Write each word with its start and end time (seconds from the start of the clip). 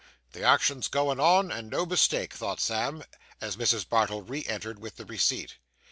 'The 0.31 0.41
action's 0.41 0.87
going 0.87 1.19
on, 1.19 1.51
and 1.51 1.69
no 1.69 1.85
mistake,' 1.85 2.33
thought 2.33 2.59
Sam, 2.59 3.03
as 3.39 3.55
Mrs. 3.55 3.87
Bardell 3.87 4.23
re 4.23 4.43
entered 4.47 4.79
with 4.79 4.95
the 4.95 5.05
receipt. 5.05 5.57